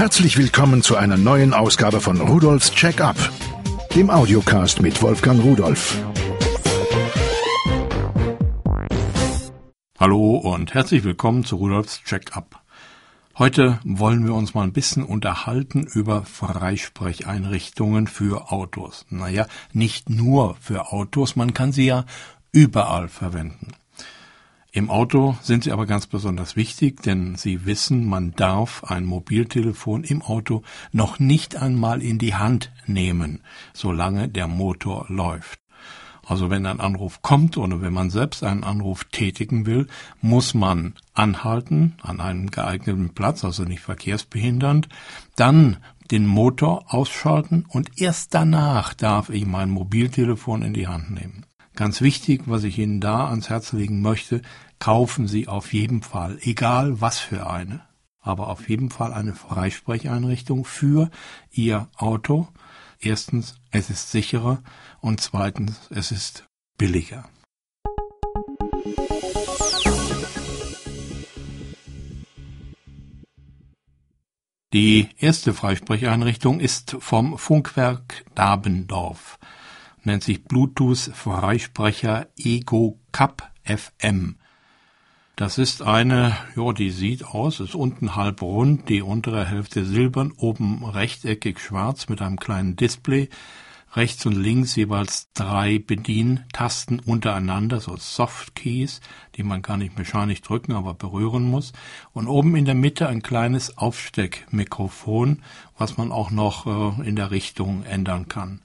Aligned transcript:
Herzlich 0.00 0.38
willkommen 0.38 0.80
zu 0.80 0.96
einer 0.96 1.18
neuen 1.18 1.52
Ausgabe 1.52 2.00
von 2.00 2.22
Rudolfs 2.22 2.72
Check-up, 2.72 3.18
dem 3.94 4.08
Audiocast 4.08 4.80
mit 4.80 5.02
Wolfgang 5.02 5.44
Rudolf. 5.44 6.02
Hallo 9.98 10.36
und 10.36 10.72
herzlich 10.72 11.04
willkommen 11.04 11.44
zu 11.44 11.56
Rudolfs 11.56 12.02
Check-up. 12.02 12.62
Heute 13.36 13.78
wollen 13.84 14.24
wir 14.24 14.32
uns 14.32 14.54
mal 14.54 14.62
ein 14.62 14.72
bisschen 14.72 15.04
unterhalten 15.04 15.82
über 15.82 16.24
Freisprecheinrichtungen 16.24 18.06
für 18.06 18.52
Autos. 18.52 19.04
Naja, 19.10 19.46
nicht 19.74 20.08
nur 20.08 20.56
für 20.62 20.94
Autos, 20.94 21.36
man 21.36 21.52
kann 21.52 21.72
sie 21.72 21.84
ja 21.84 22.06
überall 22.52 23.08
verwenden. 23.08 23.72
Im 24.72 24.88
Auto 24.88 25.36
sind 25.42 25.64
sie 25.64 25.72
aber 25.72 25.84
ganz 25.84 26.06
besonders 26.06 26.54
wichtig, 26.54 27.02
denn 27.02 27.34
Sie 27.34 27.66
wissen, 27.66 28.06
man 28.06 28.32
darf 28.36 28.84
ein 28.84 29.04
Mobiltelefon 29.04 30.04
im 30.04 30.22
Auto 30.22 30.62
noch 30.92 31.18
nicht 31.18 31.56
einmal 31.56 32.02
in 32.02 32.18
die 32.18 32.36
Hand 32.36 32.70
nehmen, 32.86 33.42
solange 33.72 34.28
der 34.28 34.46
Motor 34.46 35.06
läuft. 35.08 35.58
Also 36.24 36.50
wenn 36.50 36.66
ein 36.66 36.78
Anruf 36.78 37.22
kommt 37.22 37.56
oder 37.56 37.82
wenn 37.82 37.92
man 37.92 38.10
selbst 38.10 38.44
einen 38.44 38.62
Anruf 38.62 39.02
tätigen 39.06 39.66
will, 39.66 39.88
muss 40.20 40.54
man 40.54 40.94
anhalten 41.14 41.96
an 42.02 42.20
einem 42.20 42.52
geeigneten 42.52 43.12
Platz, 43.12 43.44
also 43.44 43.64
nicht 43.64 43.80
verkehrsbehindernd, 43.80 44.88
dann 45.34 45.78
den 46.12 46.26
Motor 46.26 46.94
ausschalten 46.94 47.66
und 47.68 48.00
erst 48.00 48.34
danach 48.34 48.94
darf 48.94 49.30
ich 49.30 49.46
mein 49.46 49.70
Mobiltelefon 49.70 50.62
in 50.62 50.74
die 50.74 50.86
Hand 50.86 51.10
nehmen. 51.10 51.46
Ganz 51.74 52.00
wichtig, 52.00 52.42
was 52.46 52.64
ich 52.64 52.78
Ihnen 52.78 53.00
da 53.00 53.28
ans 53.28 53.48
Herz 53.48 53.72
legen 53.72 54.02
möchte, 54.02 54.42
kaufen 54.78 55.28
Sie 55.28 55.48
auf 55.48 55.72
jeden 55.72 56.02
Fall, 56.02 56.38
egal 56.42 57.00
was 57.00 57.18
für 57.18 57.48
eine, 57.48 57.82
aber 58.20 58.48
auf 58.48 58.68
jeden 58.68 58.90
Fall 58.90 59.12
eine 59.12 59.34
Freisprecheinrichtung 59.34 60.64
für 60.64 61.10
Ihr 61.50 61.88
Auto. 61.96 62.48
Erstens, 62.98 63.54
es 63.70 63.88
ist 63.88 64.10
sicherer 64.10 64.62
und 65.00 65.20
zweitens, 65.20 65.88
es 65.90 66.12
ist 66.12 66.44
billiger. 66.76 67.28
Die 74.72 75.08
erste 75.18 75.52
Freisprecheinrichtung 75.52 76.60
ist 76.60 76.96
vom 77.00 77.38
Funkwerk 77.38 78.24
Dabendorf 78.36 79.38
nennt 80.04 80.22
sich 80.22 80.44
Bluetooth 80.44 81.10
Freisprecher 81.14 82.28
Ego 82.36 82.98
Cup 83.12 83.50
FM. 83.64 84.36
Das 85.36 85.56
ist 85.56 85.80
eine, 85.80 86.36
ja, 86.54 86.72
die 86.72 86.90
sieht 86.90 87.24
aus, 87.24 87.60
ist 87.60 87.74
unten 87.74 88.14
halb 88.14 88.42
rund, 88.42 88.90
die 88.90 89.00
untere 89.00 89.46
Hälfte 89.46 89.86
silbern, 89.86 90.32
oben 90.36 90.84
rechteckig 90.84 91.60
schwarz 91.60 92.10
mit 92.10 92.20
einem 92.20 92.38
kleinen 92.38 92.76
Display, 92.76 93.30
rechts 93.92 94.26
und 94.26 94.34
links 94.36 94.76
jeweils 94.76 95.32
drei 95.32 95.78
Bedientasten 95.78 97.00
untereinander, 97.00 97.80
so 97.80 97.96
Softkeys, 97.96 99.00
die 99.36 99.42
man 99.42 99.62
gar 99.62 99.78
nicht 99.78 99.98
mechanisch 99.98 100.42
drücken, 100.42 100.72
aber 100.72 100.94
berühren 100.94 101.44
muss. 101.44 101.72
Und 102.12 102.28
oben 102.28 102.54
in 102.54 102.66
der 102.66 102.74
Mitte 102.74 103.08
ein 103.08 103.22
kleines 103.22 103.78
Aufsteckmikrofon, 103.78 105.42
was 105.76 105.96
man 105.96 106.12
auch 106.12 106.30
noch 106.30 106.66
äh, 106.66 107.08
in 107.08 107.16
der 107.16 107.30
Richtung 107.30 107.84
ändern 107.84 108.28
kann. 108.28 108.60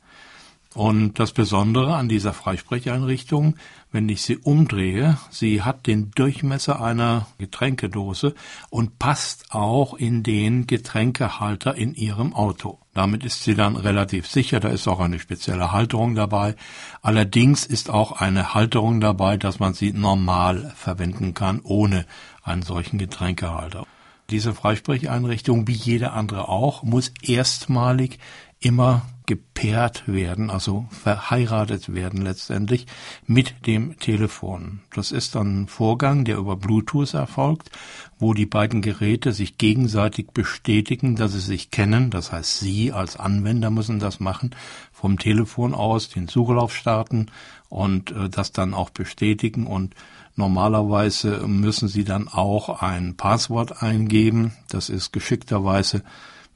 Und 0.76 1.20
das 1.20 1.32
Besondere 1.32 1.96
an 1.96 2.10
dieser 2.10 2.34
Freisprecheinrichtung, 2.34 3.56
wenn 3.94 4.10
ich 4.10 4.24
sie 4.24 4.36
umdrehe, 4.36 5.18
sie 5.30 5.62
hat 5.62 5.88
den 5.88 6.12
Durchmesser 6.12 6.82
einer 6.82 7.28
Getränkedose 7.38 8.36
und 8.70 9.00
passt 9.00 9.54
auch 9.54 9.94
in 9.94 10.22
den 10.22 10.68
Getränkehalter 10.68 11.76
in 11.76 11.96
Ihrem 11.96 12.34
Auto. 12.34 12.78
Damit 12.94 13.24
ist 13.24 13.44
sie 13.44 13.56
dann 13.56 13.78
relativ 13.78 14.28
sicher, 14.28 14.60
da 14.60 14.68
ist 14.68 14.86
auch 14.90 15.00
eine 15.00 15.20
spezielle 15.20 15.72
Halterung 15.72 16.14
dabei. 16.14 16.58
Allerdings 17.02 17.66
ist 17.66 17.90
auch 17.90 18.12
eine 18.12 18.54
Halterung 18.54 19.00
dabei, 19.00 19.38
dass 19.38 19.60
man 19.60 19.74
sie 19.74 19.94
normal 19.94 20.74
verwenden 20.76 21.34
kann, 21.34 21.62
ohne 21.64 22.06
einen 22.44 22.64
solchen 22.64 22.98
Getränkehalter. 22.98 23.88
Diese 24.30 24.54
Freisprecheinrichtung, 24.54 25.70
wie 25.70 25.74
jede 25.74 26.12
andere 26.12 26.50
auch, 26.50 26.84
muss 26.84 27.14
erstmalig 27.22 28.20
immer 28.60 29.04
gepaart 29.26 30.08
werden, 30.08 30.50
also 30.50 30.86
verheiratet 30.90 31.94
werden 31.94 32.22
letztendlich 32.22 32.86
mit 33.26 33.68
dem 33.68 34.00
Telefon. 34.00 34.82
Das 34.94 35.12
ist 35.12 35.36
dann 35.36 35.64
ein 35.64 35.68
Vorgang, 35.68 36.26
der 36.26 36.38
über 36.38 36.56
Bluetooth 36.56 37.14
erfolgt, 37.14 37.72
wo 38.20 38.34
die 38.34 38.46
beiden 38.46 38.82
Geräte 38.82 39.32
sich 39.32 39.58
gegenseitig 39.58 40.32
bestätigen, 40.32 41.16
dass 41.16 41.34
sie 41.34 41.40
sich 41.40 41.72
kennen. 41.72 42.10
Das 42.10 42.32
heißt, 42.32 42.60
Sie 42.60 42.92
als 42.92 43.18
Anwender 43.18 43.70
müssen 43.70 44.00
das 44.00 44.20
machen, 44.20 44.56
vom 44.92 45.20
Telefon 45.20 45.74
aus 45.74 46.10
den 46.10 46.28
Suchlauf 46.28 46.76
starten 46.76 47.28
und 47.70 48.12
äh, 48.12 48.30
das 48.30 48.52
dann 48.52 48.74
auch 48.74 48.90
bestätigen 48.90 49.68
und 49.68 49.96
Normalerweise 50.38 51.48
müssen 51.48 51.88
Sie 51.88 52.04
dann 52.04 52.28
auch 52.28 52.82
ein 52.82 53.16
Passwort 53.16 53.82
eingeben. 53.82 54.54
Das 54.68 54.90
ist 54.90 55.14
geschickterweise 55.14 56.04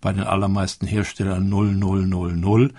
bei 0.02 0.14
den 0.14 0.24
allermeisten 0.24 0.88
Herstellern 0.88 1.50
0000. 1.50 2.74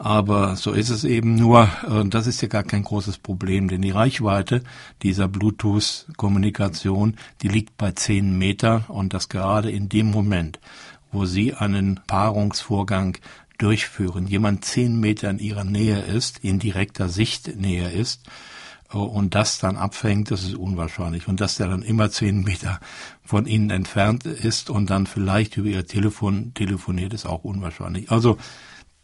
Aber 0.00 0.54
so 0.54 0.72
ist 0.72 0.90
es 0.90 1.02
eben 1.02 1.34
nur, 1.34 1.68
und 1.88 2.14
das 2.14 2.28
ist 2.28 2.40
ja 2.40 2.46
gar 2.46 2.62
kein 2.62 2.84
großes 2.84 3.18
Problem, 3.18 3.66
denn 3.66 3.82
die 3.82 3.90
Reichweite 3.90 4.62
dieser 5.02 5.26
Bluetooth-Kommunikation, 5.26 7.16
die 7.42 7.48
liegt 7.48 7.76
bei 7.76 7.90
10 7.90 8.38
Meter 8.38 8.84
und 8.88 9.12
das 9.12 9.28
gerade 9.28 9.72
in 9.72 9.88
dem 9.88 10.10
Moment, 10.12 10.60
wo 11.10 11.24
Sie 11.24 11.52
einen 11.52 11.98
Paarungsvorgang 12.06 13.18
durchführen, 13.58 14.28
jemand 14.28 14.64
10 14.64 15.00
Meter 15.00 15.30
in 15.30 15.40
Ihrer 15.40 15.64
Nähe 15.64 15.98
ist, 15.98 16.44
in 16.44 16.60
direkter 16.60 17.08
Sichtnähe 17.08 17.90
ist, 17.90 18.22
und 18.90 19.34
das 19.34 19.58
dann 19.58 19.76
abfängt, 19.76 20.30
das 20.30 20.44
ist 20.44 20.54
unwahrscheinlich. 20.54 21.28
Und 21.28 21.40
dass 21.40 21.56
der 21.56 21.68
dann 21.68 21.82
immer 21.82 22.10
zehn 22.10 22.42
Meter 22.42 22.80
von 23.24 23.46
ihnen 23.46 23.70
entfernt 23.70 24.24
ist 24.24 24.70
und 24.70 24.88
dann 24.90 25.06
vielleicht 25.06 25.56
über 25.56 25.68
ihr 25.68 25.86
Telefon 25.86 26.54
telefoniert, 26.54 27.12
ist 27.12 27.26
auch 27.26 27.44
unwahrscheinlich. 27.44 28.10
Also 28.10 28.38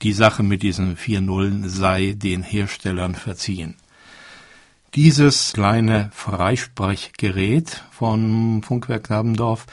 die 0.02 0.12
Sache 0.12 0.42
mit 0.42 0.62
diesen 0.62 0.96
vier 0.96 1.20
Nullen 1.20 1.68
sei 1.68 2.14
den 2.16 2.42
Herstellern 2.42 3.14
verziehen. 3.14 3.76
Dieses 4.94 5.52
kleine 5.52 6.10
Freisprechgerät 6.12 7.84
von 7.90 8.62
Funkwerk 8.62 9.10
Nabendorf, 9.10 9.66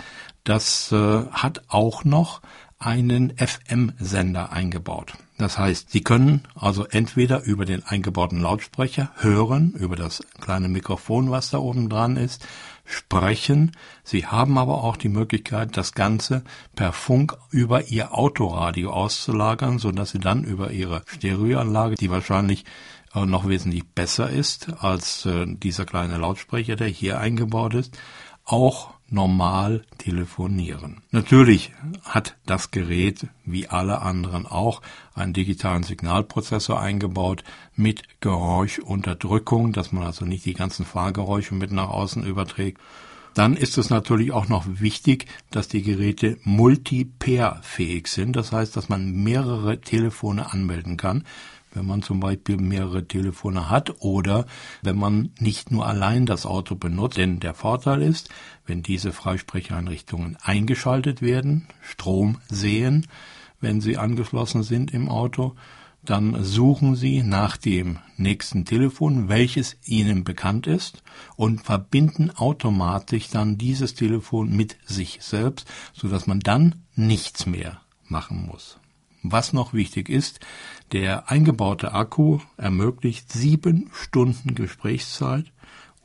das 0.44 0.92
äh, 0.92 1.26
hat 1.32 1.62
auch 1.68 2.04
noch 2.04 2.42
einen 2.80 3.38
FM-Sender 3.38 4.52
eingebaut. 4.52 5.14
Das 5.42 5.58
heißt, 5.58 5.90
Sie 5.90 6.02
können 6.02 6.44
also 6.54 6.86
entweder 6.86 7.44
über 7.44 7.66
den 7.66 7.84
eingebauten 7.84 8.40
Lautsprecher 8.40 9.10
hören, 9.16 9.72
über 9.72 9.96
das 9.96 10.22
kleine 10.40 10.70
Mikrofon, 10.70 11.32
was 11.32 11.50
da 11.50 11.58
oben 11.58 11.90
dran 11.90 12.16
ist, 12.16 12.46
sprechen. 12.86 13.72
Sie 14.04 14.28
haben 14.28 14.60
aber 14.60 14.84
auch 14.84 14.98
die 14.98 15.10
Möglichkeit, 15.10 15.78
das 15.78 15.94
Ganze 15.94 16.44
per 16.76 16.94
Funk 16.94 17.36
über 17.50 17.88
Ihr 17.88 18.14
Autoradio 18.14 18.92
auszulagern, 18.92 19.80
so 19.80 19.92
dass 19.92 20.12
Sie 20.12 20.20
dann 20.20 20.44
über 20.44 20.70
Ihre 20.70 21.02
Stereoanlage, 21.08 21.96
die 21.96 22.12
wahrscheinlich 22.12 22.66
äh, 23.16 23.26
noch 23.26 23.48
wesentlich 23.48 23.90
besser 23.96 24.30
ist 24.30 24.72
als 24.80 25.26
äh, 25.26 25.48
dieser 25.48 25.86
kleine 25.86 26.18
Lautsprecher, 26.18 26.76
der 26.76 26.88
hier 26.88 27.20
eingebaut 27.20 27.74
ist, 27.74 27.98
auch 28.46 28.94
normal 29.12 29.84
telefonieren. 29.98 31.02
Natürlich 31.12 31.74
hat 32.04 32.38
das 32.46 32.72
Gerät, 32.72 33.28
wie 33.46 33.68
alle 33.68 34.02
anderen 34.02 34.48
auch, 34.48 34.82
einen 35.14 35.34
digitalen 35.34 35.84
Signalprozessor 35.84 36.80
eingebaut 36.80 37.44
mit 37.76 38.04
Geräuschunterdrückung, 38.22 39.74
dass 39.74 39.92
man 39.92 40.04
also 40.04 40.26
nicht 40.26 40.46
die 40.46 40.54
ganzen 40.54 40.86
Fahrgeräusche 40.86 41.54
mit 41.54 41.72
nach 41.72 41.90
außen 41.90 42.24
überträgt. 42.26 42.80
Dann 43.34 43.56
ist 43.56 43.78
es 43.78 43.90
natürlich 43.90 44.32
auch 44.32 44.50
noch 44.50 44.66
wichtig, 44.68 45.26
dass 45.52 45.68
die 45.68 45.84
Geräte 45.84 46.38
multipair-fähig 46.44 48.08
sind. 48.08 48.36
Das 48.36 48.52
heißt, 48.52 48.76
dass 48.76 48.90
man 48.90 49.24
mehrere 49.24 49.80
Telefone 49.80 50.52
anmelden 50.52 50.98
kann 50.98 51.24
wenn 51.74 51.86
man 51.86 52.02
zum 52.02 52.20
Beispiel 52.20 52.58
mehrere 52.58 53.08
Telefone 53.08 53.70
hat 53.70 54.02
oder 54.02 54.46
wenn 54.82 54.98
man 54.98 55.32
nicht 55.40 55.72
nur 55.72 55.86
allein 55.86 56.26
das 56.26 56.46
Auto 56.46 56.76
benutzt. 56.76 57.18
Denn 57.18 57.40
der 57.40 57.54
Vorteil 57.54 58.02
ist, 58.02 58.30
wenn 58.66 58.84
diese 58.84 59.12
Freisprecheinrichtungen 59.12 60.38
eingeschaltet 60.42 61.22
werden, 61.22 61.68
Strom 61.82 62.38
sehen, 62.50 63.08
wenn 63.60 63.82
sie 63.82 63.98
angeschlossen 63.98 64.64
sind 64.64 64.92
im 64.92 65.10
Auto, 65.10 65.56
dann 66.04 66.44
suchen 66.44 66.96
Sie 66.96 67.22
nach 67.22 67.58
dem 67.58 68.00
nächsten 68.18 68.66
Telefon, 68.66 69.30
welches 69.30 69.78
Ihnen 69.86 70.24
bekannt 70.24 70.66
ist, 70.66 71.04
und 71.36 71.62
verbinden 71.62 72.32
automatisch 72.32 73.30
dann 73.30 73.58
dieses 73.58 73.94
Telefon 73.94 74.56
mit 74.56 74.78
sich 74.86 75.20
selbst, 75.22 75.72
so 75.94 76.08
dass 76.08 76.26
man 76.26 76.40
dann 76.40 76.84
nichts 76.96 77.46
mehr 77.46 77.82
machen 78.08 78.48
muss. 78.48 78.80
Was 79.24 79.54
noch 79.54 79.74
wichtig 79.74 80.10
ist, 80.10 80.40
der 80.92 81.30
eingebaute 81.32 81.94
Akku 81.94 82.40
ermöglicht 82.58 83.32
sieben 83.32 83.90
Stunden 83.94 84.56
Gesprächszeit 84.56 85.46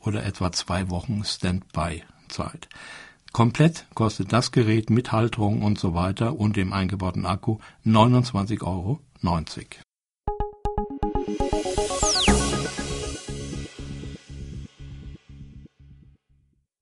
oder 0.01 0.25
etwa 0.25 0.51
zwei 0.51 0.89
Wochen 0.89 1.23
Standby-Zeit. 1.23 2.69
Komplett 3.33 3.85
kostet 3.93 4.31
das 4.31 4.51
Gerät 4.51 4.89
mit 4.89 5.11
Halterung 5.11 5.61
und 5.61 5.77
so 5.77 5.93
weiter 5.93 6.39
und 6.39 6.55
dem 6.55 6.73
eingebauten 6.73 7.25
Akku 7.25 7.57
29,90 7.85 8.63
Euro. 8.63 9.01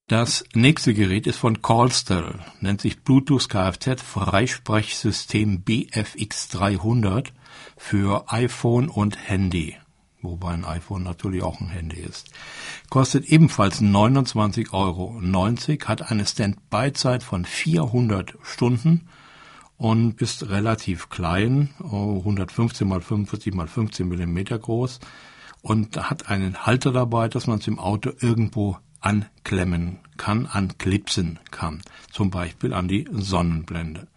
Das 0.07 0.43
nächste 0.53 0.93
Gerät 0.93 1.25
ist 1.25 1.37
von 1.37 1.63
Callstel, 1.63 2.39
nennt 2.61 2.79
sich 2.79 3.01
Bluetooth 3.01 3.49
Kfz 3.49 4.03
Freisprechsystem 4.03 5.63
BFX300 5.65 7.31
für 7.77 8.31
iPhone 8.31 8.89
und 8.89 9.17
Handy, 9.29 9.75
wobei 10.21 10.51
ein 10.51 10.65
iPhone 10.65 11.03
natürlich 11.03 11.43
auch 11.43 11.59
ein 11.59 11.69
Handy 11.69 11.99
ist. 11.99 12.29
Kostet 12.89 13.25
ebenfalls 13.25 13.81
29,90 13.81 14.73
Euro, 14.73 15.21
hat 15.87 16.11
eine 16.11 16.25
Standby-Zeit 16.25 17.23
von 17.23 17.45
400 17.45 18.35
Stunden 18.41 19.07
und 19.77 20.21
ist 20.21 20.49
relativ 20.49 21.09
klein, 21.09 21.69
115 21.79 22.87
mal 22.87 23.01
45 23.01 23.53
mal 23.53 23.67
15 23.67 24.07
Millimeter 24.07 24.57
groß 24.57 24.99
und 25.61 25.97
hat 26.09 26.29
einen 26.29 26.65
Halter 26.65 26.91
dabei, 26.91 27.27
dass 27.27 27.47
man 27.47 27.59
es 27.59 27.67
im 27.67 27.79
Auto 27.79 28.11
irgendwo 28.19 28.77
anklemmen 29.01 29.99
kann, 30.17 30.45
anklipsen 30.45 31.39
kann, 31.51 31.81
zum 32.11 32.31
Beispiel 32.31 32.73
an 32.73 32.87
die 32.87 33.07
Sonnenblende. 33.11 34.07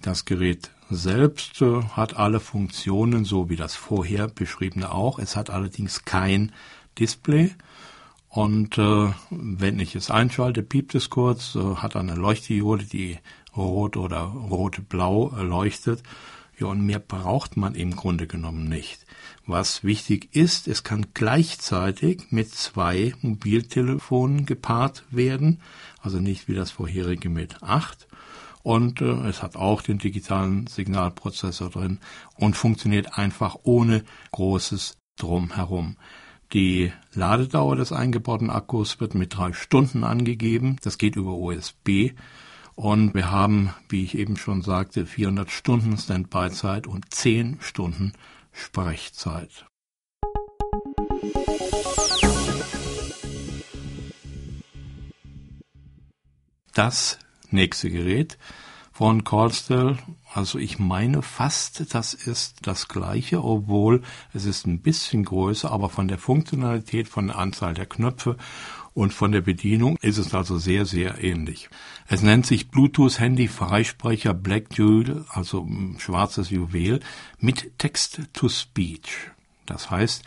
Das 0.00 0.24
Gerät 0.24 0.70
selbst 0.94 1.60
äh, 1.62 1.82
hat 1.82 2.16
alle 2.16 2.40
Funktionen, 2.40 3.24
so 3.24 3.48
wie 3.48 3.56
das 3.56 3.74
vorher 3.74 4.28
beschriebene 4.28 4.92
auch. 4.92 5.18
Es 5.18 5.36
hat 5.36 5.50
allerdings 5.50 6.04
kein 6.04 6.52
Display. 6.98 7.50
Und 8.28 8.78
äh, 8.78 9.12
wenn 9.30 9.78
ich 9.78 9.94
es 9.94 10.10
einschalte, 10.10 10.62
piept 10.62 10.94
es 10.94 11.10
kurz, 11.10 11.54
äh, 11.54 11.76
hat 11.76 11.96
eine 11.96 12.14
Leuchtdiode, 12.14 12.84
die 12.84 13.18
rot 13.56 13.96
oder 13.96 14.22
rot-blau 14.22 15.34
leuchtet. 15.36 16.02
Ja, 16.58 16.68
und 16.68 16.84
mehr 16.84 16.98
braucht 16.98 17.56
man 17.56 17.74
im 17.74 17.96
Grunde 17.96 18.26
genommen 18.26 18.68
nicht. 18.68 19.04
Was 19.46 19.82
wichtig 19.84 20.34
ist, 20.34 20.68
es 20.68 20.84
kann 20.84 21.06
gleichzeitig 21.14 22.26
mit 22.30 22.54
zwei 22.54 23.14
Mobiltelefonen 23.20 24.46
gepaart 24.46 25.04
werden, 25.10 25.60
also 26.00 26.18
nicht 26.18 26.48
wie 26.48 26.54
das 26.54 26.70
vorherige 26.70 27.28
mit 27.28 27.62
acht. 27.62 28.06
Und 28.62 29.00
äh, 29.00 29.28
es 29.28 29.42
hat 29.42 29.56
auch 29.56 29.82
den 29.82 29.98
digitalen 29.98 30.66
Signalprozessor 30.66 31.70
drin 31.70 31.98
und 32.36 32.56
funktioniert 32.56 33.18
einfach 33.18 33.56
ohne 33.62 34.04
großes 34.30 34.96
Drumherum. 35.18 35.96
Die 36.52 36.92
Ladedauer 37.14 37.76
des 37.76 37.92
eingebauten 37.92 38.50
Akkus 38.50 39.00
wird 39.00 39.14
mit 39.14 39.36
drei 39.36 39.52
Stunden 39.52 40.04
angegeben. 40.04 40.76
Das 40.82 40.98
geht 40.98 41.16
über 41.16 41.32
USB. 41.32 42.12
Und 42.74 43.14
wir 43.14 43.30
haben, 43.30 43.74
wie 43.88 44.04
ich 44.04 44.16
eben 44.16 44.36
schon 44.36 44.62
sagte, 44.62 45.06
400 45.06 45.50
Stunden 45.50 45.96
Standby-Zeit 45.96 46.86
und 46.86 47.12
10 47.12 47.58
Stunden 47.60 48.12
Sprechzeit. 48.52 49.66
Das 56.74 57.18
nächste 57.52 57.90
Gerät 57.90 58.38
von 58.92 59.24
Callstell, 59.24 59.96
also 60.34 60.58
ich 60.58 60.78
meine 60.78 61.22
fast, 61.22 61.94
das 61.94 62.12
ist 62.12 62.58
das 62.62 62.88
gleiche, 62.88 63.42
obwohl 63.42 64.02
es 64.34 64.44
ist 64.44 64.66
ein 64.66 64.80
bisschen 64.80 65.24
größer, 65.24 65.70
aber 65.70 65.88
von 65.88 66.08
der 66.08 66.18
Funktionalität, 66.18 67.08
von 67.08 67.28
der 67.28 67.38
Anzahl 67.38 67.72
der 67.74 67.86
Knöpfe 67.86 68.36
und 68.94 69.14
von 69.14 69.32
der 69.32 69.40
Bedienung 69.40 69.96
ist 70.02 70.18
es 70.18 70.34
also 70.34 70.58
sehr, 70.58 70.84
sehr 70.84 71.24
ähnlich. 71.24 71.70
Es 72.06 72.22
nennt 72.22 72.44
sich 72.44 72.70
Bluetooth 72.70 73.18
Handy 73.18 73.48
Freisprecher 73.48 74.34
Black 74.34 74.76
Jewel, 74.76 75.24
also 75.30 75.66
schwarzes 75.98 76.50
Juwel, 76.50 77.00
mit 77.38 77.78
Text-to-Speech. 77.78 79.30
Das 79.64 79.90
heißt, 79.90 80.22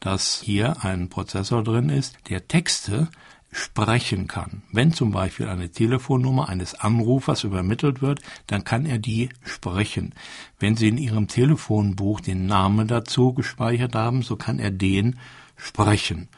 dass 0.00 0.40
hier 0.40 0.84
ein 0.84 1.08
Prozessor 1.08 1.62
drin 1.62 1.88
ist, 1.88 2.18
der 2.28 2.48
Texte 2.48 3.08
sprechen 3.52 4.26
kann. 4.28 4.62
Wenn 4.70 4.92
zum 4.92 5.10
Beispiel 5.10 5.48
eine 5.48 5.70
Telefonnummer 5.70 6.48
eines 6.48 6.74
Anrufers 6.74 7.44
übermittelt 7.44 8.00
wird, 8.00 8.20
dann 8.46 8.64
kann 8.64 8.86
er 8.86 8.98
die 8.98 9.30
sprechen. 9.42 10.14
Wenn 10.58 10.76
Sie 10.76 10.88
in 10.88 10.98
Ihrem 10.98 11.26
Telefonbuch 11.26 12.20
den 12.20 12.46
Namen 12.46 12.86
dazu 12.86 13.32
gespeichert 13.32 13.94
haben, 13.94 14.22
so 14.22 14.36
kann 14.36 14.58
er 14.58 14.70
den 14.70 15.18
sprechen. 15.56 16.28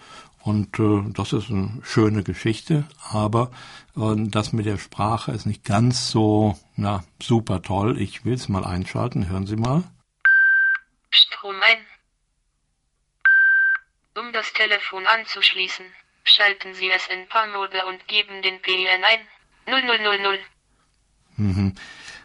Und 0.43 0.79
äh, 0.81 1.03
das 1.13 1.33
ist 1.33 1.51
eine 1.51 1.81
schöne 1.85 2.25
Geschichte, 2.25 2.85
aber 3.11 3.53
äh, 3.97 4.15
das 4.17 4.53
mit 4.53 4.67
der 4.67 4.79
Sprache 4.79 5.31
ist 5.33 5.47
nicht 5.47 5.65
ganz 5.65 6.11
so 6.11 6.59
na, 6.75 7.05
super 7.23 7.63
toll. 7.63 8.01
Ich 8.01 8.25
will 8.25 8.35
es 8.35 8.49
mal 8.49 8.65
einschalten. 8.65 9.29
Hören 9.29 9.47
Sie 9.47 9.57
mal. 9.57 9.85
Strom 11.11 11.55
ein. 11.63 11.79
Um 14.15 14.33
das 14.33 14.53
Telefon 14.53 15.07
anzuschließen, 15.07 15.87
schalten 16.25 16.75
Sie 16.75 16.91
es 16.91 17.07
in 17.09 17.29
Paar-Mode 17.29 17.87
und 17.87 18.07
geben 18.09 18.43
den 18.43 18.61
PIN 18.61 18.87
ein. 18.87 19.21
0000. 19.67 20.41
Mhm. 21.37 21.75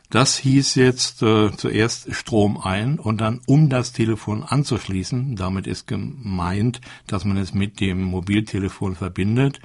Das 0.09 0.37
hieß 0.37 0.75
jetzt 0.75 1.21
äh, 1.21 1.51
zuerst 1.51 2.15
Strom 2.15 2.57
ein 2.57 2.97
und 2.97 3.19
dann 3.19 3.41
um 3.45 3.69
das 3.69 3.91
Telefon 3.91 4.43
anzuschließen. 4.43 5.35
Damit 5.35 5.67
ist 5.67 5.85
gemeint, 5.85 6.79
dass 7.07 7.25
man 7.25 7.35
es 7.37 7.53
mit 7.53 7.81
dem 7.81 8.03
Mobiltelefon 8.03 8.95
verbindet. 8.95 9.59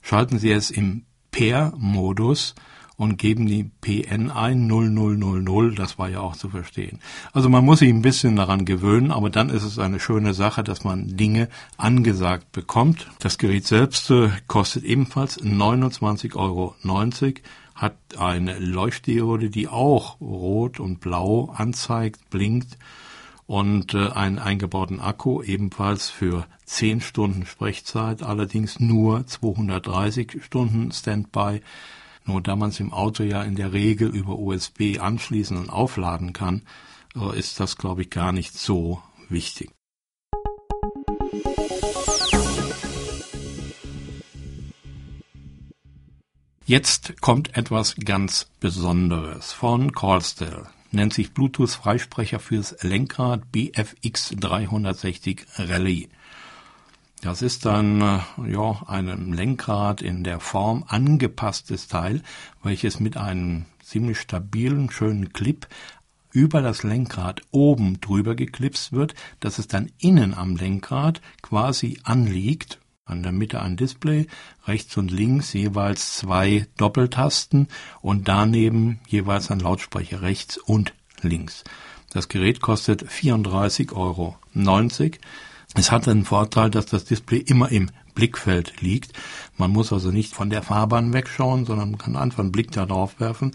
Schalten 0.00 0.38
Sie 0.38 0.52
es 0.52 0.70
im 0.70 1.04
Pair-Modus 1.32 2.54
und 2.96 3.16
geben 3.16 3.46
die 3.46 3.64
PN 3.80 4.30
ein 4.30 4.66
0000, 4.68 5.78
das 5.78 5.98
war 5.98 6.08
ja 6.08 6.20
auch 6.20 6.36
zu 6.36 6.48
verstehen. 6.48 7.00
Also 7.32 7.48
man 7.48 7.64
muss 7.64 7.80
sich 7.80 7.88
ein 7.88 8.02
bisschen 8.02 8.36
daran 8.36 8.64
gewöhnen, 8.64 9.10
aber 9.10 9.30
dann 9.30 9.48
ist 9.50 9.64
es 9.64 9.78
eine 9.78 10.00
schöne 10.00 10.34
Sache, 10.34 10.62
dass 10.62 10.84
man 10.84 11.16
Dinge 11.16 11.48
angesagt 11.76 12.52
bekommt. 12.52 13.08
Das 13.18 13.38
Gerät 13.38 13.66
selbst 13.66 14.10
äh, 14.10 14.30
kostet 14.46 14.84
ebenfalls 14.84 15.40
29,90 15.42 16.36
Euro 16.36 16.74
hat 17.74 17.96
eine 18.18 18.58
Leuchtdiode, 18.58 19.50
die 19.50 19.68
auch 19.68 20.20
rot 20.20 20.78
und 20.78 21.00
blau 21.00 21.52
anzeigt, 21.56 22.30
blinkt 22.30 22.78
und 23.46 23.94
äh, 23.94 24.08
einen 24.10 24.38
eingebauten 24.38 25.00
Akku 25.00 25.42
ebenfalls 25.42 26.08
für 26.08 26.46
10 26.64 27.00
Stunden 27.00 27.44
Sprechzeit, 27.44 28.22
allerdings 28.22 28.80
nur 28.80 29.26
230 29.26 30.42
Stunden 30.44 30.92
Standby. 30.92 31.60
Nur 32.24 32.40
da 32.40 32.56
man 32.56 32.70
es 32.70 32.80
im 32.80 32.92
Auto 32.92 33.22
ja 33.22 33.42
in 33.42 33.56
der 33.56 33.72
Regel 33.72 34.08
über 34.08 34.38
USB 34.38 34.98
anschließen 35.00 35.56
und 35.56 35.70
aufladen 35.70 36.32
kann, 36.32 36.62
äh, 37.16 37.38
ist 37.38 37.60
das, 37.60 37.76
glaube 37.76 38.02
ich, 38.02 38.10
gar 38.10 38.32
nicht 38.32 38.54
so 38.54 39.02
wichtig. 39.28 39.70
Jetzt 46.64 47.20
kommt 47.20 47.56
etwas 47.56 47.96
ganz 47.96 48.46
Besonderes 48.60 49.52
von 49.52 49.92
Callstell. 49.92 50.66
Nennt 50.92 51.12
sich 51.12 51.34
Bluetooth-Freisprecher 51.34 52.38
fürs 52.38 52.82
Lenkrad 52.82 53.50
BFX 53.50 54.34
360 54.38 55.44
Rally. 55.56 56.08
Das 57.22 57.40
ist 57.40 57.66
dann 57.66 58.00
äh, 58.00 58.18
ja 58.50 58.82
einem 58.88 59.32
Lenkrad 59.32 60.02
in 60.02 60.24
der 60.24 60.40
Form 60.40 60.84
angepasstes 60.88 61.86
Teil, 61.86 62.20
welches 62.64 62.98
mit 62.98 63.16
einem 63.16 63.66
ziemlich 63.80 64.18
stabilen, 64.18 64.90
schönen 64.90 65.32
Clip 65.32 65.68
über 66.32 66.62
das 66.62 66.82
Lenkrad 66.82 67.42
oben 67.52 68.00
drüber 68.00 68.34
geklipst 68.34 68.90
wird, 68.90 69.14
dass 69.38 69.60
es 69.60 69.68
dann 69.68 69.92
innen 69.98 70.34
am 70.34 70.56
Lenkrad 70.56 71.20
quasi 71.42 72.00
anliegt 72.02 72.80
an 73.04 73.22
der 73.22 73.30
Mitte 73.30 73.62
ein 73.62 73.76
Display, 73.76 74.26
rechts 74.66 74.96
und 74.96 75.12
links 75.12 75.52
jeweils 75.52 76.16
zwei 76.16 76.66
Doppeltasten 76.76 77.68
und 78.00 78.26
daneben 78.26 78.98
jeweils 79.06 79.48
ein 79.52 79.60
Lautsprecher 79.60 80.22
rechts 80.22 80.56
und 80.56 80.92
links. 81.20 81.62
Das 82.10 82.26
Gerät 82.28 82.60
kostet 82.60 83.04
34,90 83.04 83.92
Euro. 83.92 84.38
Es 85.74 85.90
hat 85.90 86.06
den 86.06 86.24
Vorteil, 86.24 86.70
dass 86.70 86.86
das 86.86 87.04
Display 87.04 87.38
immer 87.38 87.72
im 87.72 87.90
Blickfeld 88.14 88.82
liegt. 88.82 89.12
Man 89.56 89.70
muss 89.70 89.92
also 89.92 90.10
nicht 90.10 90.34
von 90.34 90.50
der 90.50 90.62
Fahrbahn 90.62 91.14
wegschauen, 91.14 91.64
sondern 91.64 91.92
man 91.92 91.98
kann 91.98 92.16
einfach 92.16 92.40
einen 92.40 92.52
Blick 92.52 92.70
da 92.72 92.84
drauf 92.84 93.20
werfen. 93.20 93.52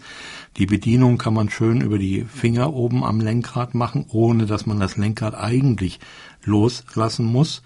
Die 0.56 0.66
Bedienung 0.66 1.16
kann 1.18 1.34
man 1.34 1.48
schön 1.48 1.80
über 1.80 1.98
die 1.98 2.24
Finger 2.24 2.72
oben 2.72 3.04
am 3.04 3.20
Lenkrad 3.20 3.74
machen, 3.74 4.06
ohne 4.08 4.46
dass 4.46 4.66
man 4.66 4.80
das 4.80 4.96
Lenkrad 4.96 5.34
eigentlich 5.36 6.00
loslassen 6.44 7.26
muss. 7.26 7.62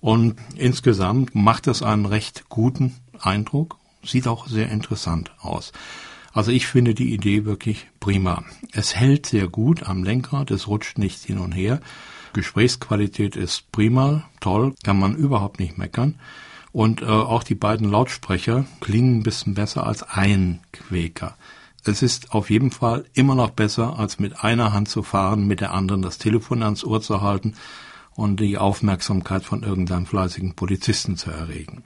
Und 0.00 0.34
insgesamt 0.56 1.36
macht 1.36 1.68
es 1.68 1.82
einen 1.82 2.06
recht 2.06 2.48
guten 2.48 2.96
Eindruck, 3.20 3.78
sieht 4.04 4.26
auch 4.26 4.48
sehr 4.48 4.68
interessant 4.68 5.30
aus. 5.40 5.72
Also 6.32 6.50
ich 6.50 6.66
finde 6.66 6.94
die 6.94 7.14
Idee 7.14 7.44
wirklich 7.44 7.86
prima. 8.00 8.42
Es 8.72 8.96
hält 8.96 9.26
sehr 9.26 9.46
gut 9.46 9.84
am 9.84 10.02
Lenkrad, 10.02 10.50
es 10.50 10.66
rutscht 10.66 10.98
nicht 10.98 11.22
hin 11.22 11.38
und 11.38 11.52
her. 11.52 11.80
Gesprächsqualität 12.32 13.36
ist 13.36 13.70
prima, 13.72 14.24
toll, 14.40 14.74
kann 14.82 14.98
man 14.98 15.14
überhaupt 15.16 15.60
nicht 15.60 15.78
meckern. 15.78 16.18
Und 16.72 17.02
äh, 17.02 17.06
auch 17.06 17.42
die 17.42 17.54
beiden 17.54 17.90
Lautsprecher 17.90 18.64
klingen 18.80 19.18
ein 19.18 19.22
bisschen 19.22 19.54
besser 19.54 19.86
als 19.86 20.02
ein 20.02 20.60
Quäker. 20.72 21.36
Es 21.84 22.00
ist 22.00 22.32
auf 22.32 22.48
jeden 22.48 22.70
Fall 22.70 23.04
immer 23.12 23.34
noch 23.34 23.50
besser, 23.50 23.98
als 23.98 24.18
mit 24.18 24.44
einer 24.44 24.72
Hand 24.72 24.88
zu 24.88 25.02
fahren, 25.02 25.46
mit 25.46 25.60
der 25.60 25.74
anderen 25.74 26.02
das 26.02 26.18
Telefon 26.18 26.62
ans 26.62 26.84
Ohr 26.84 27.00
zu 27.00 27.20
halten 27.20 27.54
und 28.14 28.40
die 28.40 28.56
Aufmerksamkeit 28.56 29.44
von 29.44 29.62
irgendeinem 29.62 30.06
fleißigen 30.06 30.54
Polizisten 30.54 31.16
zu 31.16 31.30
erregen. 31.30 31.82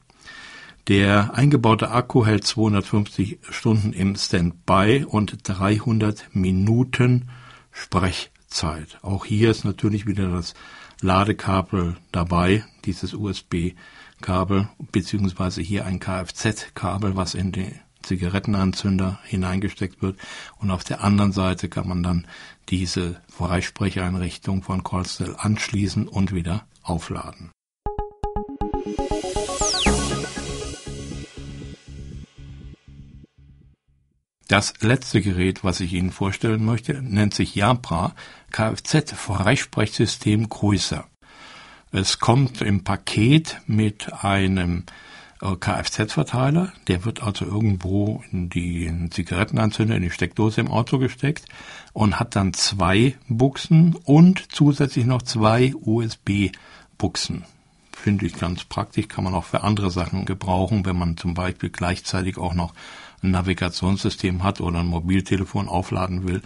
Der 0.89 1.35
eingebaute 1.35 1.91
Akku 1.91 2.25
hält 2.25 2.45
250 2.45 3.39
Stunden 3.51 3.93
im 3.93 4.15
Standby 4.15 5.05
und 5.09 5.39
300 5.43 6.29
Minuten 6.33 7.29
Sprechzeit. 8.57 8.99
Auch 9.03 9.25
hier 9.27 9.51
ist 9.51 9.65
natürlich 9.65 10.07
wieder 10.07 10.31
das 10.31 10.55
Ladekabel 11.03 11.97
dabei, 12.11 12.65
dieses 12.87 13.13
USB-Kabel, 13.13 14.69
beziehungsweise 14.93 15.61
hier 15.61 15.85
ein 15.85 16.01
Kfz-Kabel, 16.01 17.17
was 17.17 17.35
in 17.35 17.53
den 17.53 17.79
Zigarettenanzünder 18.03 19.21
hineingesteckt 19.25 20.01
wird. 20.01 20.19
Und 20.59 20.71
auf 20.71 20.85
der 20.85 21.05
anderen 21.05 21.33
Seite 21.33 21.69
kann 21.69 21.89
man 21.89 22.03
dann 22.03 22.27
diese 22.71 23.21
Freisprecheinrichtung 23.29 24.63
von 24.63 24.83
Colstel 24.83 25.37
anschließen 25.37 26.09
und 26.09 26.33
wieder 26.33 26.67
aufladen. 26.83 27.51
Das 34.49 34.75
letzte 34.81 35.21
Gerät, 35.23 35.65
was 35.65 35.81
ich 35.81 35.93
Ihnen 35.93 36.13
vorstellen 36.13 36.65
möchte, 36.65 37.03
nennt 37.03 37.35
sich 37.35 37.57
Japra 37.57 38.15
Kfz-Freisprechsystem 38.53 40.49
größer. 40.49 41.05
Es 41.91 42.21
kommt 42.21 42.61
im 42.61 42.85
Paket 42.85 43.61
mit 43.67 44.13
einem 44.23 44.85
äh, 45.43 45.57
Kfz-Verteiler, 45.57 46.73
der 46.87 47.05
wird 47.05 47.25
also 47.25 47.45
irgendwo 47.45 48.23
in 48.31 48.49
die 48.49 49.09
Zigarettenanzünder, 49.11 49.97
in 49.97 50.03
die 50.03 50.11
Steckdose 50.11 50.61
im 50.61 50.71
Auto 50.71 50.99
gesteckt 50.99 51.47
und 51.93 52.21
hat 52.21 52.37
dann 52.37 52.55
zwei 52.55 53.17
Buchsen 53.29 53.97
und 54.05 54.53
zusätzlich 54.53 55.07
noch 55.07 55.23
zwei 55.23 55.75
USB-Buchsen. 55.75 57.45
Finde 57.93 58.27
ich 58.27 58.39
ganz 58.39 58.65
praktisch, 58.65 59.09
kann 59.09 59.25
man 59.25 59.35
auch 59.35 59.45
für 59.45 59.63
andere 59.63 59.91
Sachen 59.91 60.25
gebrauchen, 60.25 60.85
wenn 60.85 60.99
man 60.99 61.17
zum 61.17 61.35
Beispiel 61.35 61.71
gleichzeitig 61.71 62.39
auch 62.39 62.55
noch 62.55 62.75
ein 63.23 63.31
Navigationssystem 63.31 64.43
hat 64.43 64.61
oder 64.61 64.81
ein 64.81 64.87
Mobiltelefon 64.87 65.69
aufladen 65.69 66.27
will 66.29 66.43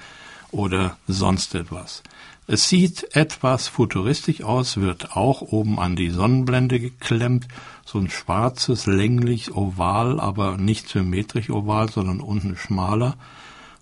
oder 0.50 0.96
sonst 1.06 1.54
etwas. 1.54 2.02
Es 2.46 2.68
sieht 2.68 3.14
etwas 3.14 3.68
futuristisch 3.68 4.42
aus, 4.42 4.78
wird 4.78 5.16
auch 5.16 5.40
oben 5.40 5.78
an 5.78 5.94
die 5.94 6.10
Sonnenblende 6.10 6.80
geklemmt. 6.80 7.46
So 7.84 7.98
ein 7.98 8.10
schwarzes, 8.10 8.86
länglich 8.86 9.54
oval, 9.54 10.18
aber 10.18 10.56
nicht 10.56 10.88
symmetrisch 10.88 11.50
oval, 11.50 11.90
sondern 11.90 12.20
unten 12.20 12.56
schmaler. 12.56 13.16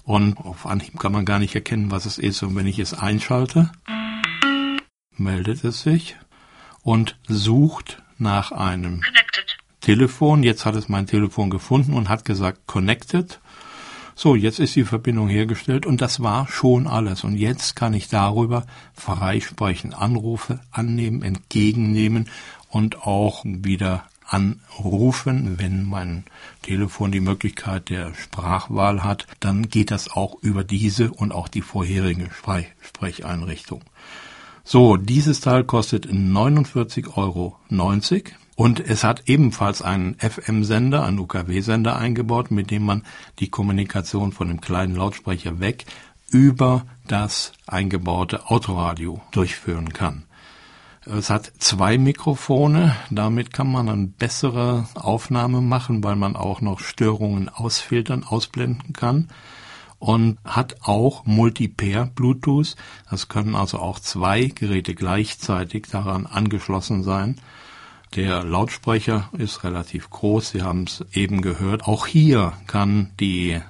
Und 0.04 0.36
auf 0.38 0.66
Anhieb 0.66 0.98
kann 0.98 1.12
man 1.12 1.24
gar 1.24 1.38
nicht 1.38 1.54
erkennen, 1.54 1.90
was 1.90 2.04
es 2.04 2.18
ist. 2.18 2.42
Und 2.42 2.56
wenn 2.56 2.66
ich 2.66 2.78
es 2.78 2.92
einschalte, 2.92 3.70
meldet 5.16 5.64
es 5.64 5.80
sich 5.80 6.16
und 6.82 7.18
sucht 7.26 8.02
nach 8.18 8.52
einem 8.52 9.02
Telefon. 9.88 10.42
Jetzt 10.42 10.66
hat 10.66 10.74
es 10.74 10.90
mein 10.90 11.06
Telefon 11.06 11.48
gefunden 11.48 11.94
und 11.94 12.10
hat 12.10 12.26
gesagt 12.26 12.66
Connected. 12.66 13.40
So, 14.14 14.34
jetzt 14.34 14.60
ist 14.60 14.76
die 14.76 14.84
Verbindung 14.84 15.28
hergestellt 15.28 15.86
und 15.86 16.02
das 16.02 16.20
war 16.20 16.46
schon 16.46 16.86
alles. 16.86 17.24
Und 17.24 17.38
jetzt 17.38 17.74
kann 17.74 17.94
ich 17.94 18.08
darüber 18.08 18.66
freisprechen, 18.92 19.94
Anrufe 19.94 20.60
annehmen, 20.72 21.22
entgegennehmen 21.22 22.28
und 22.68 23.06
auch 23.06 23.46
wieder 23.46 24.04
anrufen, 24.26 25.58
wenn 25.58 25.88
mein 25.88 26.24
Telefon 26.60 27.10
die 27.10 27.20
Möglichkeit 27.20 27.88
der 27.88 28.12
Sprachwahl 28.12 29.02
hat, 29.02 29.26
dann 29.40 29.70
geht 29.70 29.90
das 29.90 30.10
auch 30.10 30.36
über 30.42 30.64
diese 30.64 31.12
und 31.12 31.32
auch 31.32 31.48
die 31.48 31.62
vorherige 31.62 32.28
Freisprecheinrichtung. 32.28 33.80
So, 34.64 34.98
dieses 34.98 35.40
Teil 35.40 35.64
kostet 35.64 36.08
49,90 36.08 37.16
Euro. 37.16 37.56
Und 38.58 38.80
es 38.80 39.04
hat 39.04 39.28
ebenfalls 39.28 39.82
einen 39.82 40.16
FM-Sender, 40.18 41.04
einen 41.04 41.20
UKW-Sender 41.20 41.96
eingebaut, 41.96 42.50
mit 42.50 42.72
dem 42.72 42.84
man 42.84 43.04
die 43.38 43.50
Kommunikation 43.50 44.32
von 44.32 44.48
dem 44.48 44.60
kleinen 44.60 44.96
Lautsprecher 44.96 45.60
weg 45.60 45.86
über 46.28 46.84
das 47.06 47.52
eingebaute 47.68 48.50
Autoradio 48.50 49.20
durchführen 49.30 49.92
kann. 49.92 50.24
Es 51.06 51.30
hat 51.30 51.52
zwei 51.58 51.98
Mikrofone, 51.98 52.96
damit 53.10 53.52
kann 53.52 53.70
man 53.70 53.88
eine 53.88 54.08
bessere 54.08 54.88
Aufnahme 54.96 55.60
machen, 55.60 56.02
weil 56.02 56.16
man 56.16 56.34
auch 56.34 56.60
noch 56.60 56.80
Störungen 56.80 57.48
ausfiltern, 57.48 58.24
ausblenden 58.24 58.92
kann 58.92 59.28
und 60.00 60.38
hat 60.44 60.78
auch 60.82 61.24
Multipair 61.26 62.10
Bluetooth. 62.12 62.74
Das 63.08 63.28
können 63.28 63.54
also 63.54 63.78
auch 63.78 64.00
zwei 64.00 64.46
Geräte 64.46 64.96
gleichzeitig 64.96 65.86
daran 65.92 66.26
angeschlossen 66.26 67.04
sein. 67.04 67.36
Der 68.16 68.42
Lautsprecher 68.42 69.28
ist 69.36 69.64
relativ 69.64 70.08
groß, 70.10 70.50
Sie 70.50 70.62
haben 70.62 70.84
es 70.84 71.04
eben 71.12 71.42
gehört. 71.42 71.86
Auch 71.86 72.06
hier 72.06 72.54
kann 72.66 73.10
die 73.20 73.60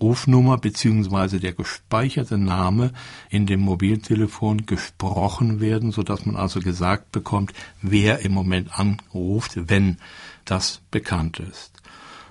Rufnummer 0.00 0.58
beziehungsweise 0.58 1.40
der 1.40 1.52
gespeicherte 1.52 2.36
Name 2.36 2.92
in 3.30 3.46
dem 3.46 3.60
Mobiltelefon 3.60 4.66
gesprochen 4.66 5.60
werden, 5.60 5.92
so 5.92 6.02
dass 6.02 6.26
man 6.26 6.36
also 6.36 6.60
gesagt 6.60 7.12
bekommt, 7.12 7.52
wer 7.80 8.20
im 8.20 8.32
Moment 8.32 8.78
anruft, 8.78 9.52
wenn 9.68 9.98
das 10.44 10.82
bekannt 10.90 11.40
ist. 11.40 11.72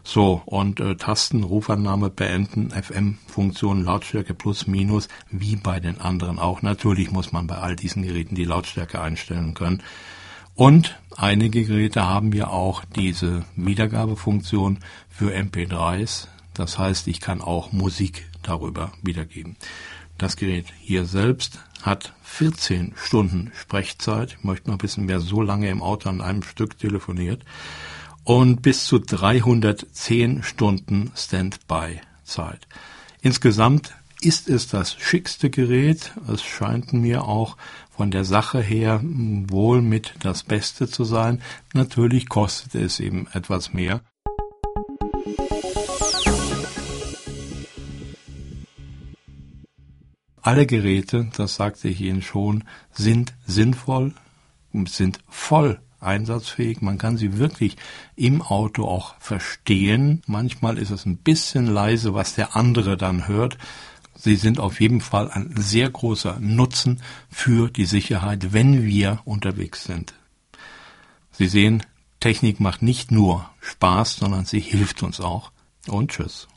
So, 0.03 0.43
und 0.45 0.79
äh, 0.79 0.95
Tasten, 0.97 1.43
Rufannahme 1.43 2.12
beenden, 2.12 2.69
FM-Funktion, 2.69 3.83
Lautstärke 3.83 4.35
plus, 4.35 4.67
minus, 4.67 5.07
wie 5.31 5.55
bei 5.55 5.79
den 5.79 6.00
anderen 6.00 6.38
auch. 6.38 6.62
Natürlich 6.62 7.12
muss 7.12 7.31
man 7.31 7.47
bei 7.47 7.57
all 7.57 7.75
diesen 7.75 8.03
Geräten 8.03 8.35
die 8.35 8.45
Lautstärke 8.45 9.01
einstellen 9.01 9.55
können. 9.55 9.81
Und 10.55 10.97
einige 11.17 11.65
Geräte 11.65 12.07
haben 12.07 12.31
ja 12.31 12.47
auch 12.47 12.85
diese 12.85 13.43
Wiedergabefunktion 13.57 14.79
für 15.09 15.35
MP3s. 15.35 16.27
Das 16.53 16.79
heißt, 16.79 17.07
ich 17.07 17.19
kann 17.19 17.41
auch 17.41 17.74
Musik 17.74 18.29
darüber 18.41 18.93
wiedergeben. 19.03 19.57
Das 20.17 20.38
Gerät 20.38 20.67
hier 20.79 21.03
selbst 21.03 21.59
hat 21.81 22.13
14 22.24 22.93
Stunden 22.95 23.51
Sprechzeit. 23.53 24.38
Ich 24.38 24.43
möchte 24.45 24.71
mal 24.71 24.81
wissen, 24.81 25.09
wer 25.09 25.19
so 25.19 25.41
lange 25.41 25.69
im 25.69 25.83
Auto 25.83 26.07
an 26.07 26.21
einem 26.21 26.41
Stück 26.41 26.79
telefoniert. 26.79 27.43
Und 28.24 28.62
bis 28.62 28.85
zu 28.85 29.00
310 29.00 30.41
Stunden 30.41 31.12
Standby-Zeit. 31.15 32.67
Insgesamt 33.21 33.93
ist 34.21 34.50
es 34.50 34.67
das 34.67 34.93
schickste 34.93 35.50
Gerät. 35.50 36.13
Es 36.31 36.41
scheint 36.41 36.93
mir 36.93 37.25
auch 37.25 37.57
von 37.95 38.11
der 38.11 38.25
Sache 38.25 38.61
her 38.61 38.99
wohl 39.03 39.81
mit 39.81 40.15
das 40.19 40.43
Beste 40.43 40.87
zu 40.87 41.03
sein. 41.03 41.41
Natürlich 41.73 42.27
kostet 42.27 42.75
es 42.75 42.99
eben 42.99 43.27
etwas 43.33 43.73
mehr. 43.73 44.01
Alle 50.41 50.67
Geräte, 50.67 51.31
das 51.35 51.55
sagte 51.55 51.87
ich 51.87 52.01
Ihnen 52.01 52.21
schon, 52.21 52.65
sind 52.91 53.33
sinnvoll, 53.47 54.13
sind 54.85 55.19
voll 55.27 55.79
einsatzfähig. 55.99 56.81
Man 56.81 56.97
kann 56.97 57.17
sie 57.17 57.39
wirklich 57.39 57.77
im 58.15 58.41
Auto 58.41 58.85
auch 58.85 59.15
verstehen. 59.19 60.21
Manchmal 60.27 60.77
ist 60.77 60.91
es 60.91 61.05
ein 61.05 61.17
bisschen 61.17 61.65
leise, 61.65 62.13
was 62.13 62.35
der 62.35 62.55
andere 62.55 62.95
dann 62.95 63.27
hört. 63.27 63.57
Sie 64.17 64.36
sind 64.36 64.60
auf 64.60 64.79
jeden 64.79 65.01
Fall 65.01 65.29
ein 65.29 65.53
sehr 65.57 65.89
großer 65.89 66.39
Nutzen 66.39 67.01
für 67.29 67.69
die 67.69 67.86
Sicherheit, 67.86 68.53
wenn 68.53 68.86
wir 68.86 69.19
unterwegs 69.25 69.84
sind. 69.84 70.13
Sie 71.31 71.48
sehen, 71.48 71.84
Technik 72.22 72.60
macht 72.60 72.81
nicht 72.81 73.12
nur 73.12 73.50
Spaß, 73.60 74.15
sondern 74.15 74.45
sie 74.45 74.60
hilft 74.60 75.03
uns 75.03 75.19
auch. 75.19 75.51
Und 75.88 76.12
tschüss. 76.12 76.48